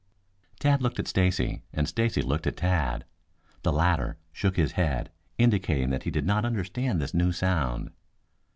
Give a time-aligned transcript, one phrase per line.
[0.59, 3.05] Tad looked at Stacy, and Stacy looked at Tad.
[3.61, 7.91] The latter shook his head, indicating that he did not understand this new sound.